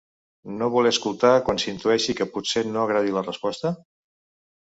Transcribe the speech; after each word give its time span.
No 0.59 0.69
voler 0.75 0.91
escoltar 0.93 1.29
quan 1.49 1.59
s’intueix 1.63 2.07
que 2.21 2.27
potser 2.37 2.63
no 2.71 2.85
agradi 2.87 3.13
la 3.19 3.25
resposta? 3.27 3.75